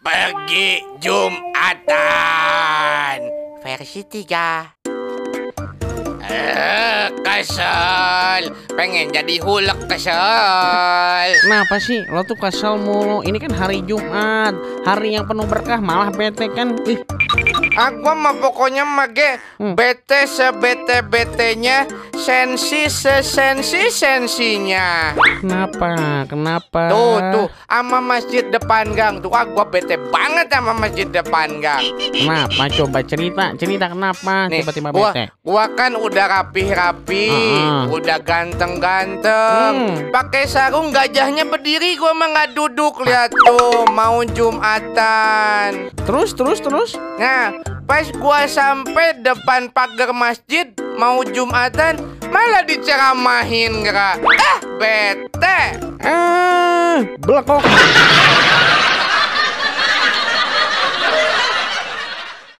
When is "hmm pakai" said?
39.74-40.44